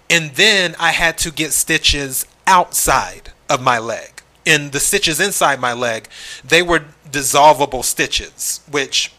And 0.10 0.32
then 0.32 0.76
I 0.80 0.90
had 0.90 1.20
to 1.20 1.32
get 1.32 1.54
stitches 1.54 2.26
outside 2.48 3.34
of 3.48 3.62
my 3.62 3.78
leg. 3.78 4.24
And 4.48 4.72
the 4.72 4.80
stitches 4.80 5.20
inside 5.20 5.60
my 5.60 5.74
leg, 5.74 6.10
they 6.44 6.64
were 6.64 6.86
dissolvable 7.12 7.84
stitches, 7.84 8.62
which 8.72 9.14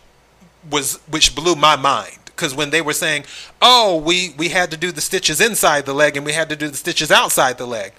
was 0.68 0.96
which 1.08 1.36
blew 1.36 1.54
my 1.54 1.76
mind 1.76 2.18
because 2.26 2.52
when 2.52 2.70
they 2.70 2.82
were 2.82 2.92
saying, 2.92 3.24
"Oh, 3.60 3.96
we 3.96 4.34
we 4.36 4.48
had 4.48 4.72
to 4.72 4.76
do 4.76 4.90
the 4.90 5.00
stitches 5.00 5.40
inside 5.40 5.86
the 5.86 5.94
leg 5.94 6.16
and 6.16 6.26
we 6.26 6.32
had 6.32 6.48
to 6.48 6.56
do 6.56 6.68
the 6.68 6.76
stitches 6.76 7.12
outside 7.12 7.58
the 7.58 7.66
leg," 7.66 7.92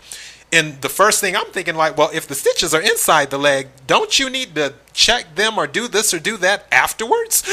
and 0.54 0.80
the 0.82 0.90
first 0.90 1.20
thing 1.20 1.36
I'm 1.36 1.48
thinking, 1.48 1.74
like, 1.74 1.98
well, 1.98 2.12
if 2.14 2.28
the 2.28 2.36
stitches 2.36 2.76
are 2.76 2.82
inside 2.82 3.32
the 3.32 3.40
leg, 3.40 3.70
don't 3.88 4.20
you 4.20 4.30
need 4.30 4.54
to 4.54 4.76
check 4.94 5.34
them 5.34 5.58
or 5.58 5.66
do 5.66 5.88
this 5.88 6.14
or 6.14 6.20
do 6.20 6.38
that 6.38 6.68
afterwards? 6.72 7.44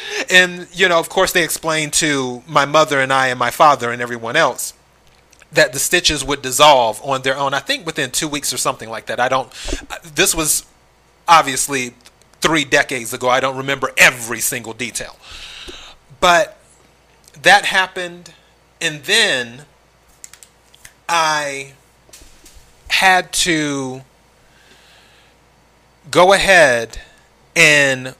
and, 0.30 0.66
you 0.72 0.88
know, 0.88 0.98
of 0.98 1.10
course, 1.10 1.30
they 1.32 1.44
explained 1.44 1.92
to 1.94 2.42
my 2.46 2.64
mother 2.64 3.00
and 3.00 3.12
I 3.12 3.26
and 3.28 3.38
my 3.38 3.50
father 3.50 3.90
and 3.90 4.00
everyone 4.00 4.34
else 4.34 4.72
that 5.52 5.74
the 5.74 5.78
stitches 5.78 6.24
would 6.24 6.40
dissolve 6.40 7.02
on 7.04 7.20
their 7.20 7.36
own. 7.36 7.52
I 7.52 7.60
think 7.60 7.84
within 7.84 8.10
two 8.10 8.28
weeks 8.28 8.50
or 8.52 8.56
something 8.56 8.88
like 8.88 9.06
that. 9.06 9.20
I 9.20 9.28
don't, 9.28 9.52
this 10.14 10.34
was 10.34 10.64
obviously 11.26 11.92
three 12.40 12.64
decades 12.64 13.12
ago. 13.12 13.28
I 13.28 13.40
don't 13.40 13.58
remember 13.58 13.90
every 13.98 14.40
single 14.40 14.72
detail. 14.72 15.16
But 16.18 16.58
that 17.42 17.66
happened. 17.66 18.32
And 18.80 19.02
then 19.04 19.66
I 21.08 21.74
had 22.88 23.32
to 23.32 24.02
go 26.10 26.32
ahead 26.32 27.00
and 27.54 28.14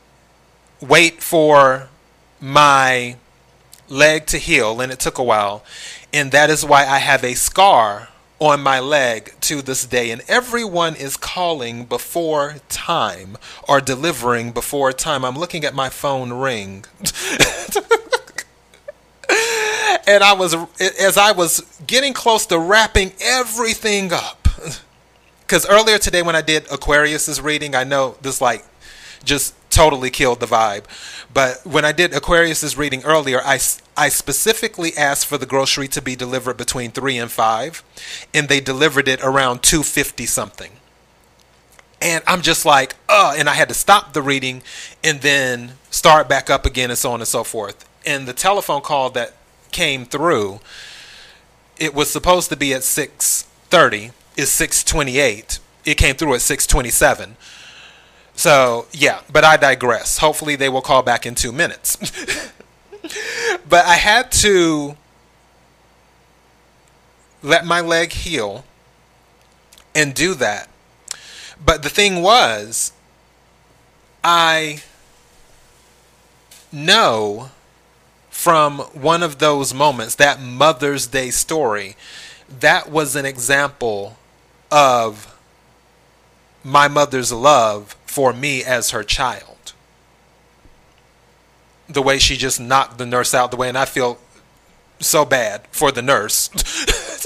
wait 0.81 1.23
for 1.23 1.89
my 2.41 3.17
leg 3.89 4.27
to 4.27 4.39
heal, 4.39 4.81
and 4.81 4.93
it 4.93 4.99
took 4.99 5.19
a 5.19 5.23
while. 5.23 5.65
And 6.13 6.33
that 6.33 6.51
is 6.51 6.65
why 6.65 6.87
I 6.87 6.99
have 6.99 7.25
a 7.25 7.35
scar 7.35 8.09
on 8.39 8.61
my 8.63 8.79
leg 8.81 9.35
to 9.41 9.63
this 9.63 9.85
day. 9.85 10.11
And 10.11 10.23
everyone 10.29 10.95
is 10.95 11.17
calling 11.17 11.85
before 11.85 12.57
time 12.69 13.37
or 13.69 13.81
delivering 13.81 14.53
before 14.53 14.93
time. 14.93 15.25
I'm 15.25 15.37
looking 15.37 15.65
at 15.65 15.75
my 15.75 15.89
phone 15.89 16.33
ring. 16.33 16.85
and 20.07 20.23
I 20.23 20.35
was, 20.35 20.55
as 20.81 21.19
I 21.19 21.33
was 21.33 21.61
getting 21.87 22.13
close 22.13 22.47
to 22.47 22.59
wrapping 22.59 23.13
everything 23.21 24.13
up, 24.13 24.38
because 25.41 25.67
earlier 25.69 25.99
today 25.99 26.23
when 26.23 26.37
I 26.37 26.43
did 26.43 26.71
Aquarius's 26.71 27.41
reading, 27.41 27.75
I 27.75 27.85
know 27.85 28.17
this 28.21 28.41
like 28.41 28.65
just 29.25 29.55
totally 29.71 30.11
killed 30.11 30.41
the 30.41 30.47
vibe. 30.47 30.85
But 31.33 31.65
when 31.65 31.85
I 31.85 31.93
did 31.93 32.15
Aquarius's 32.15 32.77
reading 32.77 33.05
earlier, 33.05 33.41
I, 33.45 33.59
I 33.97 34.09
specifically 34.09 34.97
asked 34.97 35.27
for 35.27 35.39
the 35.39 35.47
grocery 35.47 35.89
to 35.89 36.03
be 36.03 36.17
delivered 36.17 36.57
between 36.57 36.91
3 36.91 37.19
and 37.19 37.31
5, 37.31 37.83
and 38.35 38.49
they 38.49 38.61
delivered 38.61 39.09
it 39.09 39.21
around 39.23 39.63
250 39.63 40.27
something. 40.27 40.73
And 42.01 42.23
I'm 42.27 42.43
just 42.43 42.65
like, 42.65 42.95
uh, 43.09 43.35
and 43.37 43.49
I 43.49 43.55
had 43.55 43.69
to 43.69 43.75
stop 43.75 44.13
the 44.13 44.23
reading 44.23 44.63
and 45.03 45.21
then 45.21 45.73
start 45.91 46.29
back 46.29 46.49
up 46.49 46.65
again 46.65 46.91
and 46.91 46.99
so 46.99 47.13
on 47.13 47.21
and 47.21 47.29
so 47.29 47.43
forth. 47.43 47.89
And 48.07 48.27
the 48.27 48.33
telephone 48.33 48.83
call 48.83 49.11
that 49.11 49.35
came 49.73 50.05
through, 50.05 50.61
it 51.77 51.95
was 51.95 52.11
supposed 52.11 52.51
to 52.51 52.57
be 52.57 52.73
at 52.73 52.83
6:30 52.83 54.13
is 54.39 54.51
628. 54.51 55.59
It 55.85 55.97
came 55.97 56.15
through 56.15 56.35
at 56.35 56.41
627. 56.41 57.37
So, 58.35 58.87
yeah, 58.93 59.21
but 59.31 59.45
I 59.45 59.57
digress. 59.57 60.19
Hopefully, 60.19 60.55
they 60.55 60.69
will 60.69 60.81
call 60.81 61.03
back 61.03 61.27
in 61.27 61.35
two 61.35 61.51
minutes. 61.51 61.97
but 63.69 63.85
I 63.85 63.95
had 63.95 64.31
to 64.33 64.97
let 67.43 67.67
my 67.67 67.81
leg 67.81 68.13
heal 68.13 68.65
and 69.95 70.15
do 70.15 70.35
that. 70.35 70.69
But 71.63 71.83
the 71.83 71.89
thing 71.89 72.23
was, 72.23 72.93
I 74.23 74.83
know 76.71 77.51
from 78.31 78.79
one 78.93 79.25
of 79.25 79.39
those 79.39 79.75
moments, 79.75 80.15
that 80.15 80.41
Mother's 80.41 81.09
Day 81.09 81.31
story, 81.31 81.97
that 82.49 82.89
was 82.89 83.17
an 83.17 83.27
example 83.27 84.18
of 84.71 85.35
my 86.65 86.89
mother's 86.89 87.33
love 87.33 87.97
for 88.07 88.33
me 88.33 88.65
as 88.65 88.91
her 88.91 89.03
child. 89.03 89.73
The 91.89 92.03
way 92.03 92.19
she 92.19 92.37
just 92.37 92.61
knocked 92.61 92.99
the 92.99 93.07
nurse 93.07 93.33
out 93.33 93.51
the 93.51 93.57
way, 93.57 93.69
and 93.69 93.79
I 93.79 93.87
feel 93.87 94.19
so 95.01 95.25
bad 95.25 95.67
for 95.71 95.91
the 95.91 96.03
nurse. 96.03 96.49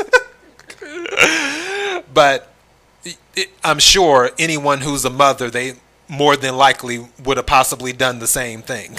but 2.14 2.52
I'm 3.64 3.78
sure 3.78 4.30
anyone 4.38 4.82
who's 4.82 5.04
a 5.04 5.10
mother, 5.10 5.50
they 5.50 5.74
more 6.08 6.36
than 6.36 6.56
likely 6.56 7.06
would 7.24 7.38
have 7.38 7.46
possibly 7.46 7.92
done 7.92 8.18
the 8.18 8.26
same 8.26 8.62
thing. 8.62 8.98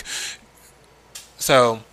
So 1.38 1.84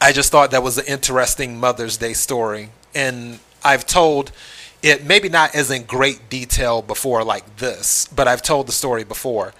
I 0.00 0.12
just 0.12 0.32
thought 0.32 0.50
that 0.50 0.62
was 0.62 0.78
an 0.78 0.86
interesting 0.86 1.60
Mother's 1.60 1.96
Day 1.96 2.14
story. 2.14 2.70
And 2.94 3.38
I've 3.62 3.86
told 3.86 4.32
it 4.82 5.04
maybe 5.04 5.28
not 5.28 5.54
as 5.54 5.70
in 5.70 5.84
great 5.84 6.28
detail 6.28 6.82
before 6.82 7.24
like 7.24 7.56
this, 7.56 8.06
but 8.06 8.26
I've 8.28 8.42
told 8.42 8.66
the 8.66 8.72
story 8.72 9.04
before. 9.04 9.54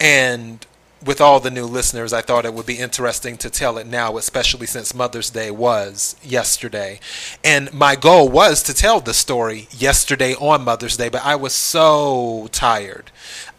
And 0.00 0.66
with 1.04 1.20
all 1.20 1.40
the 1.40 1.50
new 1.50 1.66
listeners, 1.66 2.12
I 2.12 2.22
thought 2.22 2.46
it 2.46 2.54
would 2.54 2.66
be 2.66 2.78
interesting 2.78 3.36
to 3.38 3.50
tell 3.50 3.76
it 3.78 3.86
now, 3.86 4.16
especially 4.16 4.66
since 4.66 4.94
Mother's 4.94 5.30
Day 5.30 5.50
was 5.50 6.16
yesterday. 6.22 7.00
And 7.44 7.72
my 7.72 7.96
goal 7.96 8.28
was 8.28 8.62
to 8.64 8.74
tell 8.74 9.00
the 9.00 9.14
story 9.14 9.68
yesterday 9.70 10.34
on 10.34 10.64
Mother's 10.64 10.96
Day, 10.96 11.10
but 11.10 11.24
I 11.24 11.36
was 11.36 11.52
so 11.52 12.48
tired. 12.50 13.10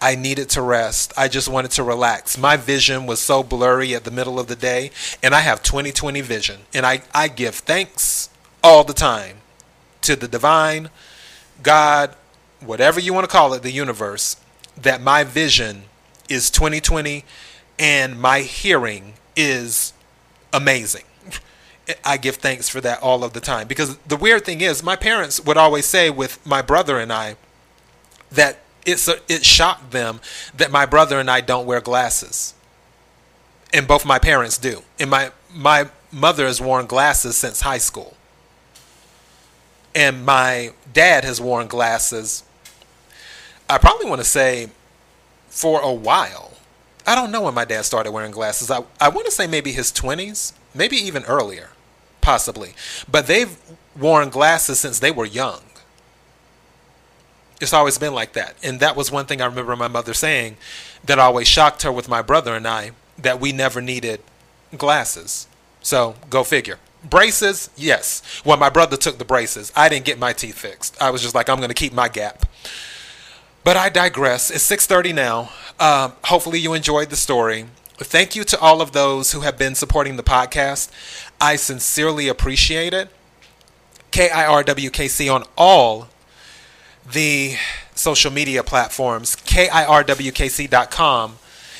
I 0.01 0.15
needed 0.15 0.49
to 0.51 0.61
rest. 0.61 1.13
I 1.15 1.27
just 1.27 1.47
wanted 1.47 1.71
to 1.71 1.83
relax. 1.83 2.37
My 2.37 2.57
vision 2.57 3.05
was 3.05 3.19
so 3.19 3.43
blurry 3.43 3.95
at 3.95 4.03
the 4.03 4.11
middle 4.11 4.39
of 4.39 4.47
the 4.47 4.55
day, 4.55 4.91
and 5.21 5.33
I 5.33 5.41
have 5.41 5.63
20/20 5.63 6.21
vision. 6.23 6.61
And 6.73 6.85
I, 6.85 7.01
I 7.13 7.27
give 7.27 7.55
thanks 7.55 8.29
all 8.63 8.83
the 8.83 8.93
time 8.93 9.37
to 10.01 10.15
the 10.15 10.27
divine, 10.27 10.89
God, 11.63 12.15
whatever 12.61 12.99
you 12.99 13.13
want 13.13 13.25
to 13.25 13.31
call 13.31 13.53
it, 13.53 13.63
the 13.63 13.71
universe, 13.71 14.37
that 14.75 15.01
my 15.01 15.23
vision 15.23 15.83
is 16.29 16.49
2020 16.51 17.25
and 17.79 18.19
my 18.19 18.41
hearing 18.41 19.13
is 19.35 19.93
amazing. 20.53 21.03
I 22.03 22.17
give 22.17 22.35
thanks 22.37 22.67
for 22.69 22.81
that 22.81 23.01
all 23.01 23.23
of 23.23 23.33
the 23.33 23.39
time 23.39 23.67
because 23.67 23.97
the 23.99 24.17
weird 24.17 24.43
thing 24.45 24.61
is 24.61 24.83
my 24.83 24.95
parents 24.97 25.39
would 25.45 25.57
always 25.57 25.85
say 25.85 26.09
with 26.09 26.45
my 26.45 26.61
brother 26.61 26.99
and 26.99 27.13
I 27.13 27.37
that 28.31 28.59
it's 28.85 29.07
a, 29.07 29.17
it 29.29 29.45
shocked 29.45 29.91
them 29.91 30.19
that 30.55 30.71
my 30.71 30.85
brother 30.85 31.19
and 31.19 31.29
I 31.31 31.41
don't 31.41 31.65
wear 31.65 31.81
glasses. 31.81 32.53
and 33.73 33.87
both 33.87 34.05
my 34.05 34.19
parents 34.19 34.57
do. 34.57 34.83
And 34.99 35.09
my 35.09 35.31
my 35.53 35.89
mother 36.11 36.45
has 36.47 36.61
worn 36.61 36.85
glasses 36.87 37.37
since 37.37 37.61
high 37.61 37.77
school, 37.79 38.16
and 39.97 40.23
my 40.23 40.73
dad 40.93 41.23
has 41.23 41.41
worn 41.41 41.65
glasses. 41.65 42.43
I 43.67 43.79
probably 43.79 44.07
want 44.07 44.21
to 44.21 44.27
say 44.27 44.69
for 45.49 45.81
a 45.81 45.91
while. 45.91 46.53
I 47.07 47.15
don't 47.15 47.31
know 47.31 47.41
when 47.41 47.55
my 47.55 47.65
dad 47.65 47.83
started 47.83 48.11
wearing 48.11 48.31
glasses. 48.31 48.69
I, 48.69 48.83
I 49.01 49.09
want 49.09 49.25
to 49.25 49.31
say 49.31 49.47
maybe 49.47 49.71
his 49.71 49.91
20s, 49.91 50.53
maybe 50.75 50.97
even 50.97 51.23
earlier, 51.23 51.71
possibly. 52.21 52.75
But 53.09 53.25
they've 53.25 53.57
worn 53.99 54.29
glasses 54.29 54.79
since 54.79 54.99
they 54.99 55.09
were 55.09 55.25
young. 55.25 55.61
It's 57.59 57.73
always 57.73 57.97
been 57.97 58.13
like 58.13 58.33
that. 58.33 58.55
And 58.61 58.79
that 58.79 58.95
was 58.95 59.11
one 59.11 59.25
thing 59.25 59.41
I 59.41 59.47
remember 59.47 59.75
my 59.75 59.87
mother 59.87 60.13
saying 60.13 60.57
that 61.05 61.17
always 61.17 61.47
shocked 61.47 61.81
her 61.81 61.91
with 61.91 62.07
my 62.07 62.21
brother 62.21 62.55
and 62.55 62.67
I 62.67 62.91
that 63.17 63.39
we 63.39 63.51
never 63.51 63.81
needed 63.81 64.21
glasses. 64.77 65.47
So 65.81 66.17
go 66.29 66.43
figure. 66.43 66.77
Braces, 67.09 67.69
yes. 67.75 68.41
Well, 68.43 68.57
my 68.57 68.69
brother 68.69 68.97
took 68.97 69.17
the 69.17 69.25
braces. 69.25 69.71
I 69.75 69.89
didn't 69.89 70.05
get 70.05 70.19
my 70.19 70.33
teeth 70.33 70.57
fixed. 70.57 70.99
I 71.01 71.11
was 71.11 71.21
just 71.21 71.35
like, 71.35 71.49
I'm 71.49 71.57
going 71.57 71.69
to 71.69 71.75
keep 71.75 71.93
my 71.93 72.09
gap. 72.09 72.45
But 73.63 73.77
I 73.77 73.89
digress. 73.89 74.49
It's 74.49 74.69
6:30 74.69 75.13
now. 75.13 75.51
Um, 75.79 76.13
hopefully 76.23 76.59
you 76.59 76.73
enjoyed 76.73 77.09
the 77.09 77.15
story. 77.15 77.65
Thank 77.97 78.35
you 78.35 78.43
to 78.45 78.59
all 78.59 78.81
of 78.81 78.91
those 78.91 79.33
who 79.33 79.41
have 79.41 79.57
been 79.57 79.75
supporting 79.75 80.17
the 80.17 80.23
podcast. 80.23 80.89
I 81.41 81.55
sincerely 81.55 82.27
appreciate 82.27 82.93
it. 82.93 83.09
KIRWKC 84.11 85.33
on 85.33 85.43
all 85.57 86.07
the 87.11 87.55
social 87.93 88.31
media 88.31 88.63
platforms. 88.63 89.35
KIRWKC.com 89.35 91.39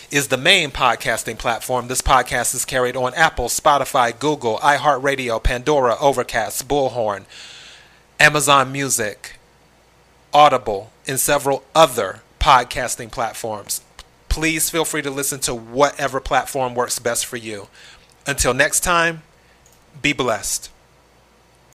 is 0.09 0.29
the 0.29 0.37
main 0.37 0.71
podcasting 0.71 1.37
platform. 1.37 1.87
This 1.87 2.01
podcast 2.01 2.55
is 2.55 2.63
carried 2.63 2.95
on 2.95 3.13
Apple, 3.13 3.47
Spotify, 3.47 4.17
Google, 4.17 4.57
iHeartRadio, 4.59 5.43
Pandora, 5.43 5.97
Overcast, 5.99 6.67
Bullhorn, 6.67 7.25
Amazon 8.19 8.71
Music, 8.71 9.37
Audible, 10.33 10.91
and 11.07 11.19
several 11.19 11.63
other 11.75 12.21
podcasting 12.39 13.11
platforms. 13.11 13.81
Please 14.29 14.69
feel 14.69 14.85
free 14.85 15.01
to 15.01 15.11
listen 15.11 15.39
to 15.41 15.53
whatever 15.53 16.19
platform 16.21 16.73
works 16.73 16.99
best 16.99 17.25
for 17.25 17.37
you. 17.37 17.67
Until 18.25 18.53
next 18.53 18.81
time, 18.81 19.23
be 20.01 20.13
blessed. 20.13 20.69